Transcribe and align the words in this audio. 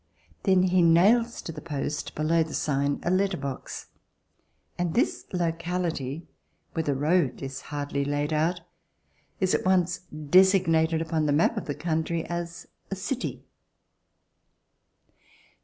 Then 0.45 0.63
he 0.63 0.81
nails 0.81 1.43
to 1.43 1.51
the 1.51 1.61
post 1.61 2.15
below 2.15 2.41
the 2.41 2.55
sign 2.55 2.99
a 3.03 3.11
letter 3.11 3.37
box, 3.37 3.89
and 4.75 4.95
this 4.95 5.27
locality, 5.31 6.27
where 6.73 6.81
the 6.81 6.95
road 6.95 7.43
is 7.43 7.61
hardly 7.69 8.03
laid 8.03 8.33
out, 8.33 8.61
is 9.39 9.53
at 9.53 9.63
once 9.63 9.99
designated 9.99 11.03
upon 11.03 11.27
the 11.27 11.33
map 11.33 11.55
of 11.55 11.65
the 11.65 11.75
country 11.75 12.25
as 12.25 12.65
a 12.89 12.95
city. 12.95 13.45